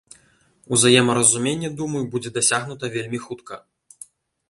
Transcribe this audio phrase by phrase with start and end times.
[0.77, 3.65] Узаемаразуменне, думаю, будзе дасягнута вельмі хутка.